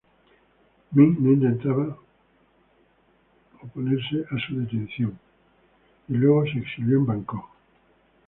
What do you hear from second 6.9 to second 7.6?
en Bangkok.